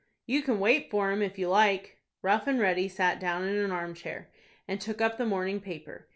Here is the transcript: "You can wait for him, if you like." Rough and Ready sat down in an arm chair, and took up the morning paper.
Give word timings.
"You 0.25 0.41
can 0.41 0.59
wait 0.59 0.89
for 0.89 1.11
him, 1.11 1.21
if 1.21 1.37
you 1.37 1.47
like." 1.47 1.99
Rough 2.23 2.47
and 2.47 2.59
Ready 2.59 2.87
sat 2.89 3.19
down 3.19 3.43
in 3.43 3.55
an 3.57 3.71
arm 3.71 3.93
chair, 3.93 4.31
and 4.67 4.81
took 4.81 4.99
up 4.99 5.17
the 5.19 5.27
morning 5.27 5.59
paper. 5.59 6.07